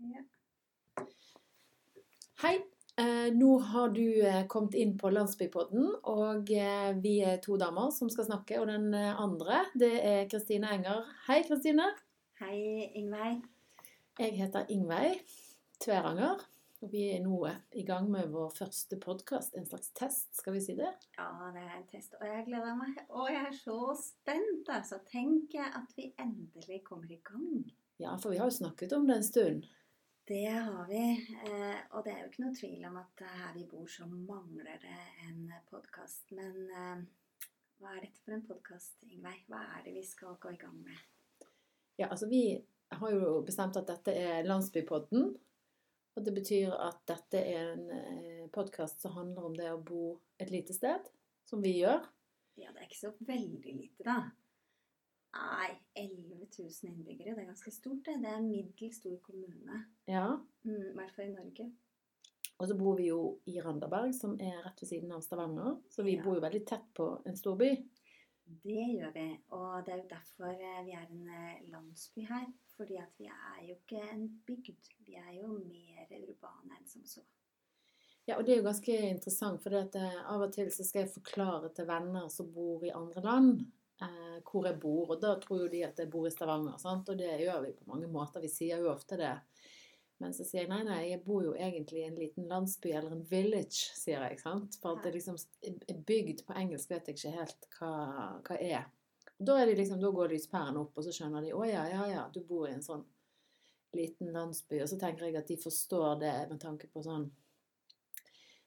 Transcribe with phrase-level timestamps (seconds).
[0.00, 0.22] Ja.
[2.40, 2.58] Hei.
[3.00, 7.92] Eh, nå har du eh, kommet inn på Landsbypodden, og eh, vi er to damer
[7.94, 8.58] som skal snakke.
[8.60, 11.04] Og den andre, det er Kristine Enger.
[11.26, 11.86] Hei, Kristine.
[12.40, 12.56] Hei,
[13.00, 13.42] Ingveig.
[14.20, 15.20] Jeg heter Ingveig
[15.84, 16.46] Tveranger.
[16.80, 17.42] Og vi er nå
[17.76, 19.52] i gang med vår første podkast.
[19.56, 20.94] En slags test, skal vi si det?
[21.18, 23.02] Ja, det er en test, og jeg gleder meg.
[23.12, 25.02] Og jeg er så spent, altså.
[25.12, 27.68] Tenk at vi endelig kommer i gang.
[28.00, 29.68] Ja, for vi har jo snakket om det en stund.
[30.30, 31.26] Det har vi.
[31.44, 34.76] Eh, og det er jo ikke noe tvil om at her vi bor, så mangler
[34.78, 36.28] det en podkast.
[36.38, 37.00] Men eh,
[37.80, 39.40] hva er dette for en podkast, Ingveig?
[39.50, 41.00] Hva er det vi skal gå i gang med?
[41.98, 42.44] Ja, altså vi
[42.94, 45.32] har jo bestemt at dette er Landsbypodden.
[46.14, 50.12] Og det betyr at dette er en eh, podkast som handler om det å bo
[50.38, 51.10] et lite sted,
[51.42, 52.06] som vi gjør.
[52.54, 54.20] Ja, det er ikke så veldig lite, da.
[56.60, 57.34] Nei, 11 000 innbyggere.
[57.36, 58.16] Det er ganske stort, det.
[58.22, 59.84] Det er en middels stor kommune.
[60.06, 60.26] Ja.
[60.64, 61.70] Mm, I hvert fall i Norge.
[62.60, 65.78] Og så bor vi jo i Randaberg, som er rett ved siden av Stavanger.
[65.88, 66.22] Så vi Ja.
[66.22, 67.70] bor jo veldig tett på en storby.
[68.64, 72.46] Det gjør vi, og det er jo derfor eh, vi er en eh, landsby her.
[72.76, 74.88] Fordi at vi er jo ikke en bygd.
[75.06, 77.20] Vi er jo mer urbane enn som så.
[78.26, 81.72] Ja, og det er jo ganske interessant, for av og til så skal jeg forklare
[81.74, 83.64] til venner som bor i andre land,
[84.06, 85.10] eh, hvor jeg bor.
[85.10, 87.08] Og da tror jo de at jeg bor i Stavanger, sant?
[87.08, 88.42] og det gjør vi på mange måter.
[88.44, 89.34] Vi sier jo ofte det.
[90.20, 93.14] Men så sier jeg nei, nei, jeg bor jo egentlig i en liten landsby, eller
[93.16, 94.40] en village, sier jeg.
[94.42, 94.76] sant?
[94.82, 97.92] For at det liksom er bygd på engelsk, vet jeg ikke helt hva,
[98.44, 98.90] hva er.
[99.40, 102.26] Da, er liksom, da går lyspæren opp, og så skjønner de å ja, ja, ja,
[102.34, 103.06] du bor i en sånn
[103.96, 104.82] liten landsby.
[104.84, 107.30] Og så tenker jeg at de forstår det med tanke på sånn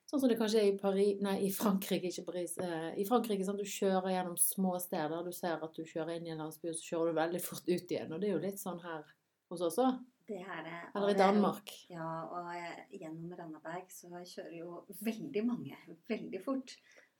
[0.09, 2.56] Sånn som det kanskje er i, Paris, nei, i Frankrike, ikke Paris.
[2.62, 5.23] Eh, I Frankrike sånn, du kjører gjennom små steder.
[5.26, 7.70] Du ser at du kjører inn i en landsby, og så kjører du veldig fort
[7.70, 8.12] ut igjen.
[8.12, 9.08] Og det er jo litt sånn her
[9.52, 10.02] hos oss òg.
[10.23, 10.68] Er.
[10.95, 11.72] Eller i Danmark.
[11.92, 16.78] Ja, og gjennom Randaberg så kjører jo veldig mange veldig fort.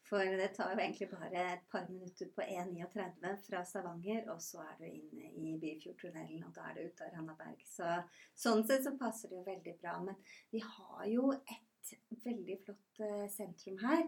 [0.08, 4.64] For det tar jo egentlig bare et par minutter på E39 fra Stavanger, og så
[4.64, 7.62] er du inne i Byfjordtunnelen, og da er du ute av Randaberg.
[7.68, 7.88] Så
[8.46, 9.96] sånn sett så passer det jo veldig bra.
[10.04, 10.20] Men
[10.52, 11.70] vi har jo et
[12.24, 14.06] veldig flott eh, sentrum her.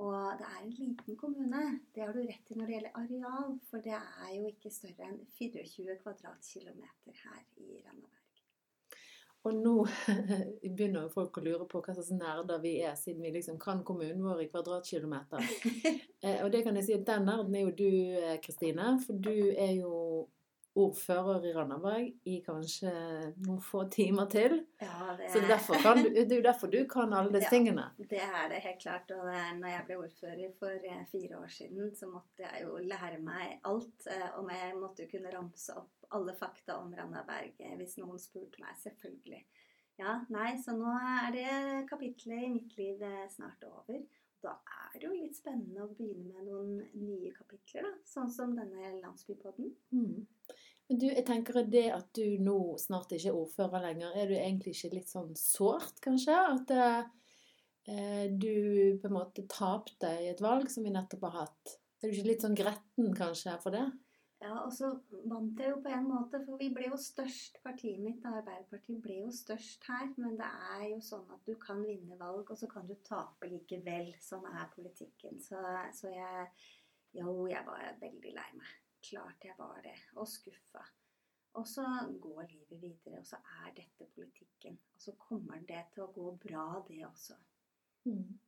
[0.00, 1.62] Og det er en liten kommune.
[1.94, 5.10] Det har du rett i når det gjelder areal, for det er jo ikke større
[5.10, 8.22] enn 24 kvadratkilometer her i Randaberg.
[9.42, 9.74] Og nå
[10.76, 14.22] begynner folk å lure på hva slags nerder vi er, siden vi liksom kan kommunen
[14.24, 15.48] vår i kvadratkilometer.
[16.22, 18.92] Eh, og det kan jeg si at den nerden er jo du, eh, Kristine.
[19.02, 19.96] For du er jo
[20.78, 22.90] ordfører i Randaberg i kanskje
[23.44, 24.54] noen få timer til.
[24.80, 27.44] Ja, det Så er, derfor kan du, det er jo derfor du kan alle disse
[27.50, 27.50] Ja.
[27.50, 27.84] tingene.
[27.98, 29.10] Det er det helt klart.
[29.12, 32.78] Og det når jeg ble ordfører for eh, fire år siden, så måtte jeg jo
[32.78, 34.06] lære meg alt.
[34.06, 38.18] eh, Og jeg måtte jo kunne ramse opp alle fakta om Randaberg eh, hvis noen
[38.18, 38.76] spurte meg.
[38.80, 39.44] Selvfølgelig.
[40.00, 44.00] Ja, nei, så nå er det kapitlet i mitt liv snart over.
[44.42, 47.90] Da er det jo litt spennende å begynne med noen nye kapitler, da.
[48.08, 49.68] Sånn som denne landsbypodden.
[49.94, 50.26] Mm.
[50.90, 54.28] Men du, jeg tenker at det at du nå snart ikke er ordfører lenger, er
[54.28, 56.36] du egentlig ikke litt sånn sårt, kanskje?
[56.36, 61.76] At eh, du på en måte tapte i et valg som vi nettopp har hatt.
[62.02, 63.86] Er du ikke litt sånn gretten kanskje for det?
[64.42, 64.88] Ja, og så
[65.30, 67.60] vant jeg jo på en måte, for vi ble jo størst.
[67.62, 70.08] Partiet mitt, Arbeiderpartiet, ble jo størst her.
[70.18, 73.46] Men det er jo sånn at du kan vinne valg, og så kan du tape
[73.52, 74.10] likevel.
[74.22, 75.38] Sånn er politikken.
[75.42, 75.62] Så,
[75.94, 76.46] så jeg
[77.12, 78.68] Jo, jeg var veldig lei meg.
[79.02, 79.96] Klart jeg var det.
[80.16, 80.84] Og skuffa.
[81.60, 81.84] Og så
[82.22, 84.78] går livet videre, og så er dette politikken.
[84.94, 87.36] Og så kommer det til å gå bra, det også.
[88.08, 88.38] Mm.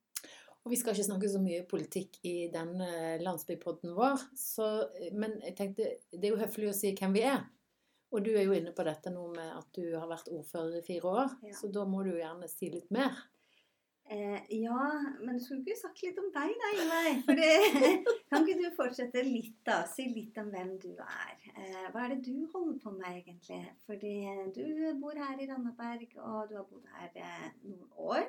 [0.65, 4.69] Og vi skal ikke snakke så mye politikk i denne landsbypodden vår, så,
[5.13, 7.43] men jeg tenkte det er jo høflig å si hvem vi er.
[8.15, 10.85] Og du er jo inne på dette nå med at du har vært ordfører i
[10.87, 11.57] fire år, Ja.
[11.59, 13.13] så da må du gjerne si litt mer.
[14.13, 17.23] Eh, ja, men du skulle ikke sagt litt om deg da, Ingveig?
[17.25, 17.39] For
[18.29, 19.79] kan ikke du fortsette litt, da?
[19.89, 21.39] Si litt om hvem du er.
[21.55, 23.63] Eh, hva er det du holder på med, egentlig?
[23.89, 24.15] Fordi
[24.57, 24.67] du
[25.01, 28.29] bor her i Randaberg, og du har bodd her eh, noen år.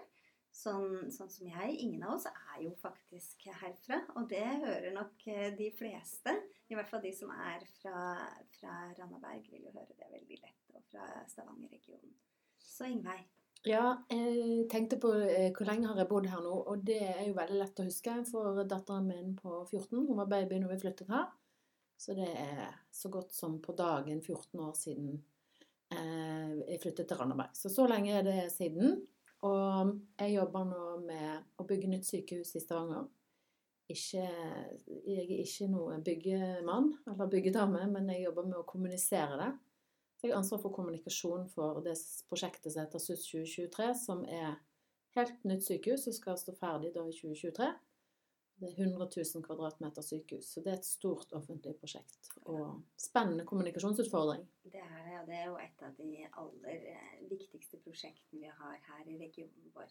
[0.55, 1.75] Sånn, sånn som jeg.
[1.83, 3.99] Ingen av oss er jo faktisk herfra.
[4.15, 6.37] Og det hører nok eh, de fleste.
[6.71, 8.05] I hvert fall de som er fra,
[8.55, 10.61] fra Randaberg, vil jo høre det veldig lett.
[10.71, 12.15] Og fra Stavanger-regionen.
[12.63, 13.27] Så Ingveig.
[13.65, 17.23] Ja, jeg tenkte på eh, hvor lenge har jeg bodd her nå, og det er
[17.25, 20.03] jo veldig lett å huske for datteren min på 14.
[20.05, 21.31] Hun var baby når vi flyttet her.
[21.97, 25.15] Så det er så godt som på dagen 14 år siden
[25.89, 27.57] eh, jeg flyttet til Randaberg.
[27.57, 28.99] Så så lenge er det siden.
[29.45, 33.07] Og jeg jobber nå med å bygge nytt sykehus i Stavanger.
[33.89, 34.25] Ikke,
[35.05, 39.51] jeg er ikke noen byggemann eller byggedame, men jeg jobber med å kommunisere det.
[40.25, 41.93] Jeg har ansvar for kommunikasjon for det
[42.25, 44.55] prosjektet som heter SUS 2023, som er
[45.13, 47.67] helt nytt sykehus og skal stå ferdig da i 2023.
[48.55, 52.31] Det er 100 000 kvadratmeter sykehus, så det er et stort offentlig prosjekt.
[52.49, 54.41] Og spennende kommunikasjonsutfordring.
[54.63, 58.77] Det er ja, det er jo et av de aller eh, viktigste prosjektene vi har
[58.87, 59.89] her i regionen vår.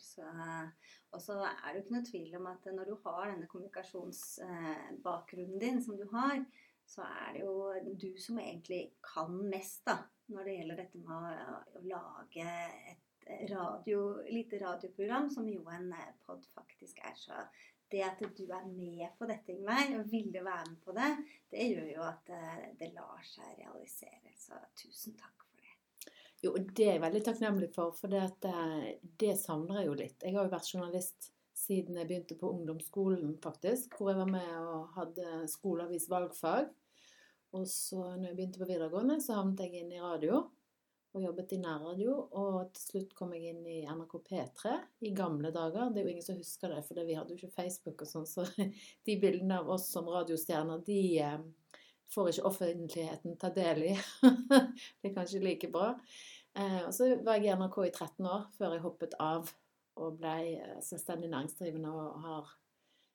[1.15, 5.63] Og så er det jo ikke noe tvil om at når du har denne kommunikasjonsbakgrunnen
[5.63, 6.43] din som du har,
[6.87, 7.55] så er det jo
[8.01, 9.99] du som egentlig kan mest da,
[10.33, 12.47] når det gjelder dette med å, lage
[12.93, 15.93] et radio, lite radioprogram, som jo en
[16.27, 17.15] pod faktisk er.
[17.17, 17.39] Så
[17.93, 21.11] det at du er med på dette, Ingveig, og ville være med på det,
[21.53, 24.35] det gjør jo at eh, det lar seg realisere.
[24.39, 26.11] Så tusen takk for det.
[26.45, 28.91] Jo, det er jeg veldig takknemlig for, for det, at, eh,
[29.21, 30.27] det savner jeg jo litt.
[30.27, 33.95] Jeg har jo vært journalist siden jeg begynte på ungdomsskolen, faktisk.
[33.97, 36.73] Hvor jeg var med og hadde skoleavis valgfag.
[37.55, 40.43] Og så når jeg begynte på videregående, så havnet jeg inn i radio
[41.15, 42.15] og jobbet i nærradio.
[42.41, 45.93] Og til slutt kom jeg inn i NRK P3 i gamle dager.
[45.93, 48.27] Det er jo ingen som husker det, for vi hadde jo ikke Facebook og sånn,
[48.29, 48.47] så
[49.07, 51.37] de bildene av oss som radiostjerner, de eh,
[52.15, 53.95] får ikke offentligheten ta del i.
[55.01, 55.93] det er kanskje like bra.
[56.59, 59.55] Eh, og så var jeg i NRK i 13 år før jeg hoppet av
[60.03, 62.55] og ble eh, selvstendig næringsdrivende og har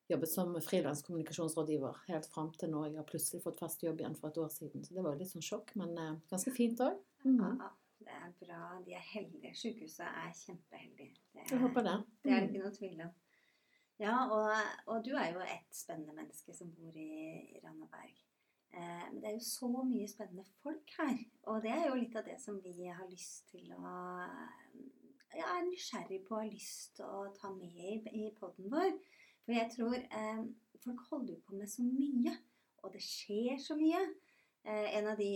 [0.09, 2.85] jobbet som frilanskommunikasjonsrådgiver helt fram til nå.
[2.89, 5.21] Jeg har plutselig fått fast jobb igjen for et år siden, så det var jo
[5.21, 5.93] litt sånn sjokk, men
[6.31, 6.97] ganske fint òg.
[7.25, 7.61] Mm.
[7.99, 8.61] Det er bra.
[8.85, 9.51] De er heldige.
[9.59, 11.17] Sykehuset er kjempeheldige.
[11.33, 11.97] Det, jeg håper det.
[12.23, 13.11] Det er det ikke noe tvil om.
[13.99, 14.53] Ja, og,
[14.85, 18.13] og, du er jo et spennende menneske som bor i, Randaberg.
[18.71, 21.19] Eh, men det er jo så mye spennende folk her.
[21.51, 23.95] Og det er jo litt av det som vi har lyst til å
[25.29, 28.95] Jeg er nysgjerrig på og har lyst til å ta med i, i poden vår.
[29.49, 30.41] For jeg tror eh,
[30.83, 32.35] folk holder på med så mye.
[32.85, 34.01] Og det skjer så mye.
[34.61, 35.29] Eh, en av de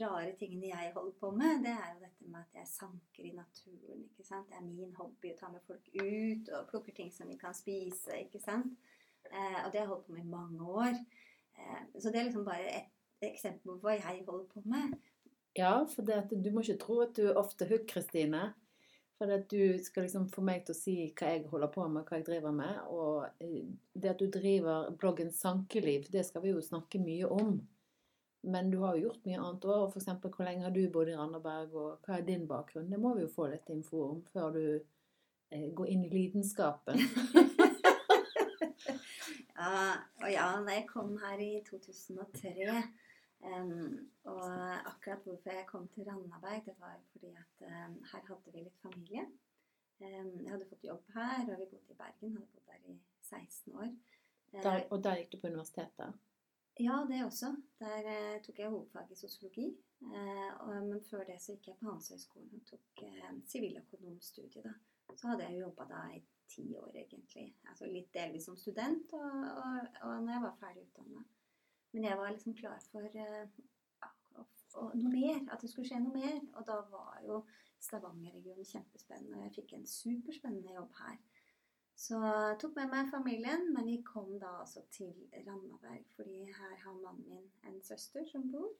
[0.00, 3.30] rare tingene jeg holder på med, det er jo dette med at jeg sanker i
[3.36, 4.02] naturen.
[4.08, 4.48] ikke sant?
[4.50, 7.54] Det er min hobby å ta med folk ut og plukke ting som vi kan
[7.54, 8.18] spise.
[8.24, 8.74] ikke sant?
[9.30, 10.98] Eh, og det har jeg holdt på med i mange år.
[11.54, 14.98] Eh, så det er liksom bare et eksempel på hva jeg holder på med.
[15.54, 18.48] Ja, for du må ikke tro at du ofte hook, Kristine.
[19.18, 22.02] For at du skal liksom få meg til å si hva jeg holder på med,
[22.08, 22.80] hva jeg driver med.
[22.90, 23.44] Og
[23.94, 27.54] det at du driver bloggen Sankeliv, det skal vi jo snakke mye om.
[28.44, 29.84] Men du har jo gjort mye annet òg.
[29.94, 30.10] F.eks.
[30.24, 32.90] hvor lenge har du bodd i Randaberg, og hva er din bakgrunn?
[32.90, 36.98] Det må vi jo få litt info om før du eh, går inn i lidenskapen.
[39.54, 39.72] ja,
[40.20, 42.82] og ja, da jeg kom her i 2003
[43.44, 44.44] um, Og
[44.90, 48.82] akkurat hvorfor jeg kom til Randaberg, det var fordi at um, her hadde vi litt
[48.82, 49.24] familie.
[50.00, 52.36] Um, jeg hadde fått jobb her, og vi bodde i Bergen.
[52.36, 53.90] Hadde bodd der i 16 år.
[54.54, 56.22] Der, og der gikk du på universitetet?
[56.80, 57.54] Ja, det også.
[57.78, 59.68] Der uh, tok jeg hovedfag i sosiologi.
[60.00, 64.64] Uh, og, men før det så gikk jeg på Handelshøyskolen og tok eh, siviløkonomstudiet.
[64.64, 64.74] da.
[65.16, 67.46] så hadde jeg jobba da i ti år, egentlig.
[67.68, 71.24] Altså litt delvis som student og, og, og når jeg var ferdig utdanna.
[71.94, 73.58] Men jeg var liksom klar for eh,
[74.02, 74.10] ja,
[74.74, 75.38] noe mer.
[75.54, 76.40] At det skulle skje noe mer.
[76.58, 77.44] Og da var jo
[77.84, 79.38] Stavanger-regionen kjempespennende.
[79.38, 81.18] Og jeg fikk en superspennende jobb her.
[81.94, 85.12] Så jeg tok med meg familien, men vi kom da altså til
[85.46, 86.02] Randaberg.
[86.16, 88.72] Fordi her har mannen min en søster som bor,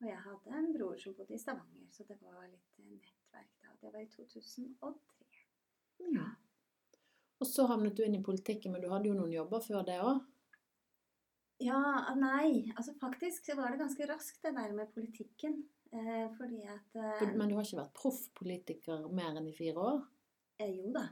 [0.00, 1.86] og jeg hadde en bror som bodde i Stavanger.
[1.94, 3.76] Så det var litt nettverk da.
[3.80, 4.90] Det var i 2003.
[6.16, 6.26] Ja.
[7.38, 10.00] Og så havnet du inn i politikken, men du hadde jo noen jobber før det
[10.02, 10.24] òg?
[11.62, 11.80] Ja,
[12.18, 12.72] nei.
[12.76, 15.62] Altså faktisk så var det ganske raskt det der med politikken.
[15.92, 20.02] Eh, fordi at eh, Men du har ikke vært proffpolitiker mer enn i fire år?
[20.58, 21.06] Eh, jo da.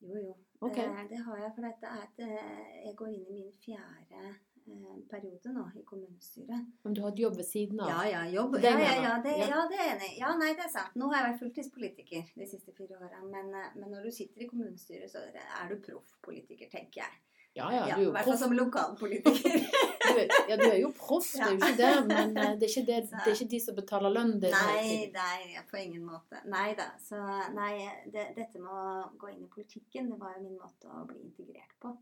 [0.00, 0.36] Jo, jo.
[0.60, 0.84] Okay.
[0.84, 4.22] Eh, det har jeg, for dette er at eh, jeg går inn i min fjerde
[4.30, 6.70] eh, periode nå i kommunestyret.
[6.84, 7.90] Men du har hatt jobb ved siden av?
[7.92, 8.22] Ja, ja.
[8.38, 8.56] jobb.
[8.62, 10.10] Ja, ja, ja, det, ja, det er enig.
[10.20, 10.96] Ja, nei, det er sant.
[11.00, 13.20] Nå har jeg vært fulltidspolitiker de siste fire åra.
[13.26, 17.20] Men, men, når du sitter i kommunestyret, så er du proffpolitiker, tenker jeg.
[17.52, 19.64] Ja, ja, du er jo I hvert fall som lokalpolitiker.
[20.50, 21.88] ja, du er jo proff, det er jo ikke det.
[22.06, 24.54] Men det er ikke, det, det er ikke de som betaler lønnen din.
[24.54, 26.38] Nei, nei, på ingen måte.
[26.50, 26.92] Nei da.
[27.02, 27.18] Så
[27.56, 27.72] nei,
[28.06, 31.18] det, dette med å gå inn i politikken, det var jo min måte å bli
[31.24, 31.96] integrert på.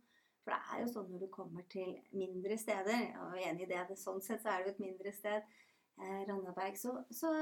[0.44, 3.80] For det er jo sånn når du kommer til mindre steder, og enig i det,
[3.88, 5.48] det sånn sett så er det jo et mindre sted,
[5.96, 7.32] eh, Randaberg, så, så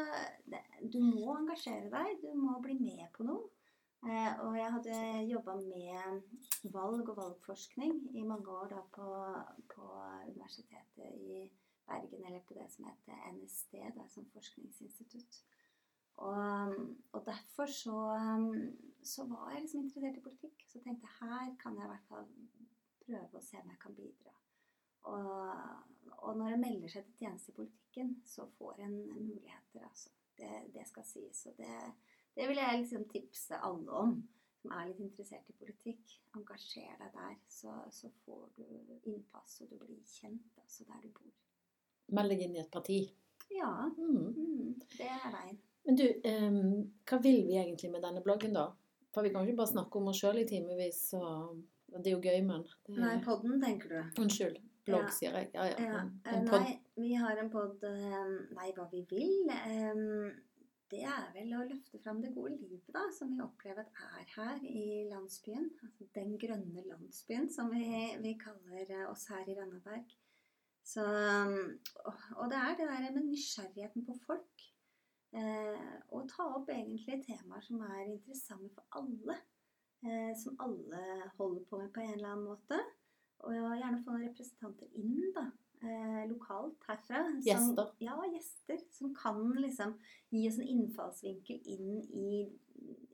[0.46, 2.16] det, du må engasjere deg.
[2.22, 3.50] Du må bli med på noe.
[4.04, 4.96] Eh, og jeg hadde
[5.30, 6.20] jobba med
[6.74, 9.06] valg og valgforskning i mange år da på,
[9.72, 9.86] på,
[10.28, 11.46] Universitetet i
[11.86, 15.40] Bergen, eller på det som heter NSD, er som forskningsinstitutt.
[16.16, 16.76] Og,
[17.12, 17.96] og derfor så,
[19.02, 20.64] så, var jeg liksom interessert i politikk.
[20.68, 22.30] Så tenkte jeg her kan jeg i hvert fall
[23.06, 24.36] prøve å se om jeg kan bidra.
[25.06, 25.32] Og,
[26.16, 30.12] og når en melder seg til tjeneste i politikken, så får en muligheter, altså.
[30.36, 31.46] Det, det skal sies.
[31.48, 31.76] Og det,
[32.36, 34.16] det vil jeg liksom tipse alle om
[34.62, 36.16] som er litt interessert i politikk.
[36.36, 38.64] Engasjer deg der, så, så får du
[39.12, 41.30] innpass, og du blir kjent altså der du bor.
[42.16, 42.98] Meld deg inn i et parti.
[43.54, 44.34] Ja, Mm.
[44.34, 45.58] mm, det er veien.
[45.86, 48.72] Men du, em, hva vil vi egentlig med denne bloggen, da?
[49.14, 51.62] For vi kan ikke bare snakke om oss sjøl i timevis, og
[51.94, 54.20] og det er jo gøy, men det, Nei, podden, tenker du.
[54.24, 54.56] Unnskyld.
[54.84, 55.10] Blogg, Ja.
[55.14, 55.50] sier jeg.
[55.54, 55.76] Ja, ja.
[55.78, 59.48] Ja, En, eh, nei, vi har en pod Nei, hva vi vil?
[59.48, 60.32] em,
[60.90, 64.60] det er vel å løfte fram det gode livet, da, som vi opplever er her
[64.62, 65.66] i landsbyen.
[65.82, 67.88] Altså den grønne landsbyen, som vi,
[68.22, 70.14] vi kaller eh, oss her i Randaberg.
[70.86, 71.02] Så,
[72.36, 74.62] og- det er det der med nysgjerrigheten på folk.
[75.34, 79.40] Eh, og ta opp egentlig temaer som er interessante for alle.
[80.06, 81.02] Eh, som alle
[81.38, 82.78] holder på med på en eller annen måte.
[83.44, 85.48] Og gjerne få noen representanter inn, da.
[85.82, 87.24] Eh, lokalt herfra.
[87.24, 87.90] Som, Gjester.
[87.98, 88.78] Ja, gjester.
[88.92, 89.96] Som kan liksom
[90.32, 92.30] gi oss en innfallsvinkel inn i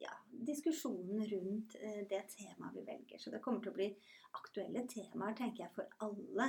[0.03, 3.19] ja, diskusjonen rundt eh, det temaet vi velger.
[3.19, 3.89] Så det kommer til å bli
[4.39, 6.49] aktuelle temaer, tenker jeg, for alle.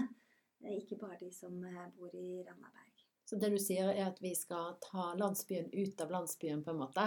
[0.64, 2.90] Eh, ikke bare de som eh, bor i Randaberg.
[3.26, 6.82] Så det du sier, er at vi skal ta landsbyen ut av landsbyen, på en
[6.84, 7.06] måte?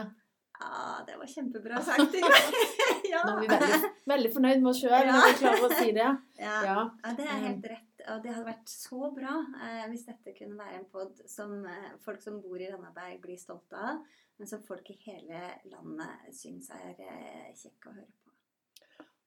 [0.57, 2.15] Ja, det var kjempebra sagt.
[2.17, 3.21] Ja.
[3.27, 5.13] Nå er vi veldig, veldig fornøyd med oss sjøl Ja.
[5.13, 6.09] når vi klarer å si det.
[6.47, 6.55] Ja.
[6.65, 6.79] Ja.
[7.05, 7.96] Ja, det er helt rett.
[8.13, 9.33] Og det hadde vært så bra
[9.67, 13.41] eh, hvis dette kunne være en pod som eh, folk som bor i Randaberg blir
[13.41, 14.05] stolte av,
[14.39, 15.41] men som folk i hele
[15.73, 18.27] landet syns er eh, kjekk å høre på.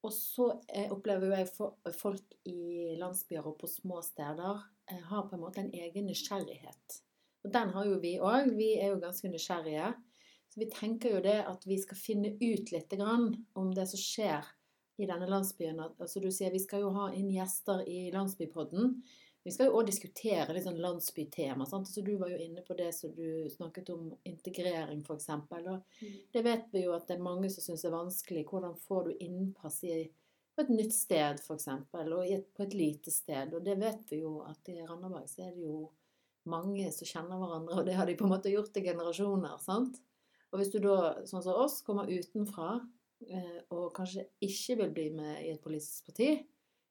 [0.06, 5.02] Og så eh, opplever jo jeg for, folk i landsbyer og på små steder eh,
[5.10, 7.00] har på en måte en egen nysgjerrighet.
[7.44, 8.52] Og den har jo vi òg.
[8.56, 9.92] Vi er jo ganske nysgjerrige.
[10.50, 14.00] Så vi tenker jo det at vi skal finne ut litt grann om det som
[14.00, 14.48] skjer
[15.00, 15.80] i denne landsbyen.
[15.86, 18.94] Altså du sier vi skal jo ha inn gjester i landsbypodden.
[19.42, 21.64] Vi skal jo òg diskutere litt sånn landsbytema.
[21.68, 21.88] Sant?
[21.88, 25.30] Så du var jo inne på det som du snakket om integrering, f.eks.
[25.32, 26.02] Og
[26.34, 28.44] det vet vi jo at det er mange som syns er vanskelig.
[28.50, 30.02] Hvordan får du innpass i,
[30.52, 33.56] på et nytt sted, f.eks., og et, på et lite sted.
[33.56, 35.86] Og det vet vi jo at i Randaberg så er det jo
[36.50, 39.56] mange som kjenner hverandre, og det har de på en måte gjort i generasjoner.
[39.64, 40.02] sant?
[40.50, 42.80] Og hvis du da, sånn som oss, kommer utenfra
[43.74, 46.32] og kanskje ikke vil bli med i et politisk parti,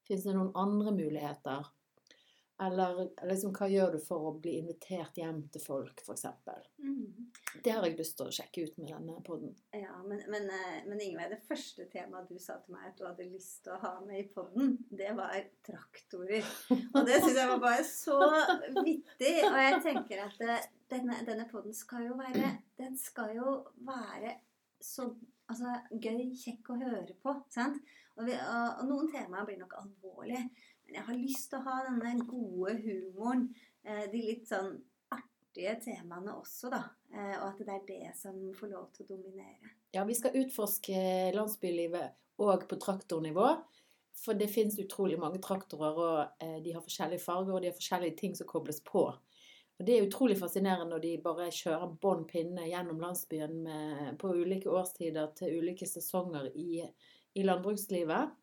[0.06, 1.68] fins det noen andre muligheter?
[2.60, 6.26] Eller liksom, hva gjør du for å bli invitert hjem til folk, f.eks.?
[6.82, 7.30] Mm.
[7.64, 9.54] Det har jeg lyst til å sjekke ut med denne podden.
[9.72, 13.06] Ja, men, men, eh, men Ingveig, det første temaet du sa til meg at du
[13.08, 16.52] hadde lyst til å ha med i podden, det var traktorer.
[16.76, 18.20] Og det syns jeg var bare så
[18.82, 19.34] vittig.
[19.48, 20.46] Og jeg tenker at
[20.92, 23.56] denne, denne podden skal jo være Den skal jo
[23.88, 24.36] være
[24.84, 25.08] så
[25.50, 27.34] altså, gøy, kjekk å høre på.
[27.52, 27.80] Sant?
[28.16, 30.44] Og, vi, og, og noen temaer blir nok alvorlige.
[30.84, 33.48] Men jeg har lyst til å ha denne gode humoren.
[33.86, 34.72] Eh, de litt sånn
[35.14, 36.84] artige temaene også, da.
[37.14, 39.76] Eh, og at det er det som får lov til å dominere.
[39.94, 40.96] Ja, vi skal utforske
[41.36, 43.52] landsbylivet òg på traktornivå.
[44.20, 47.76] For det finnes utrolig mange traktorer, og eh, de har forskjellige farger, og de har
[47.78, 49.06] forskjellige ting som kobles på.
[49.80, 54.34] Og Det er utrolig fascinerende når de bare kjører bånn pinne gjennom landsbyen med, på
[54.36, 56.82] ulike årstider til ulike sesonger i,
[57.32, 58.34] i landbrukslivet.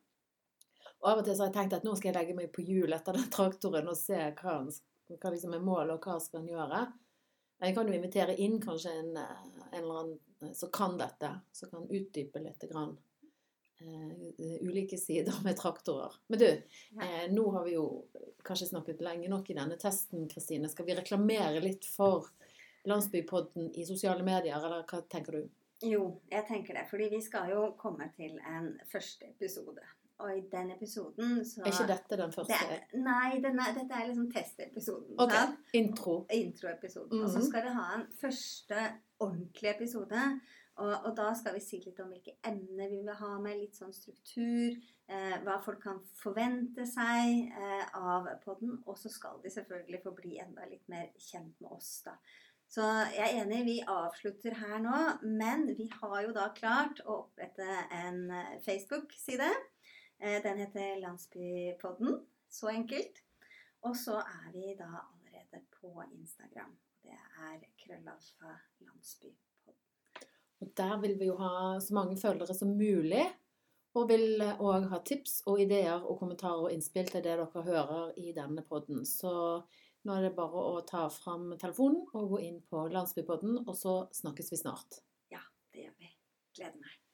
[0.97, 2.65] Og Av og til så har jeg tenkt at nå skal jeg legge meg på
[2.65, 4.71] hjul etter den traktoren og se hva, han,
[5.13, 6.81] hva liksom er målet, og hva skal han gjøre.
[7.61, 11.85] Jeg kan jo invitere inn kanskje en, en eller annen som kan dette, som kan
[11.85, 12.97] utdype litt grann,
[14.61, 16.13] ulike sider med traktorer.
[16.27, 16.45] Men du,
[16.91, 17.03] Ja.
[17.03, 18.05] eh, nå har vi jo
[18.43, 20.69] kanskje snakket lenge nok i denne testen, Kristine.
[20.69, 22.25] Skal vi reklamere litt for
[22.87, 25.49] Landsbypodden i sosiale medier, eller hva tenker du?
[25.83, 26.87] Jo, jeg tenker det.
[26.89, 29.81] Fordi vi skal jo komme til en første episode.
[30.19, 34.07] Og i den episoden så Er ikke dette den første Det, Nei, denne, dette er
[34.07, 35.13] liksom testepisoden.
[35.19, 35.59] Ok, sant?
[35.73, 36.25] intro?
[36.33, 37.21] Introepisoden.
[37.23, 37.45] Og så Mhm.
[37.49, 38.75] skal vi ha en første
[39.19, 40.39] ordentlig episode.
[40.77, 43.77] Og, og da skal vi si litt om hvilke emner vi vil ha med, litt
[43.77, 44.75] sånn struktur.
[45.07, 48.75] Eh, hva folk kan forvente seg eh, av podden.
[48.85, 52.17] Og så skal de selvfølgelig få bli enda litt mer kjent med oss, da.
[52.67, 52.83] Så
[53.15, 54.97] jeg er enig, vi avslutter her nå.
[55.23, 59.49] Men vi har jo da klart å opprette en eh, Facebook-side.
[60.19, 62.21] Eh, den heter Landsbypodden.
[62.51, 63.23] Så enkelt.
[63.87, 66.75] Og så er vi da allerede på Instagram.
[67.03, 69.46] Det er krøllalfa landsbypodden.
[70.61, 73.25] Og Der vil vi jo ha så mange følgere som mulig.
[73.97, 78.11] Og vil òg ha tips og ideer og kommentarer og innspill til det dere hører
[78.21, 79.01] i denne podden.
[79.05, 79.31] Så
[80.05, 83.97] nå er det bare å ta fram telefonen og gå inn på Landsbypodden, og så
[84.21, 85.01] snakkes vi snart.
[85.33, 85.41] Ja,
[85.73, 86.13] det gjør vi.
[86.59, 87.06] Gleder meg.